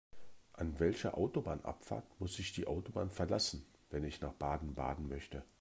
[0.53, 5.43] An welcher Autobahnabfahrt muss ich die Autobahn verlassen, wenn ich nach Baden-Baden möchte?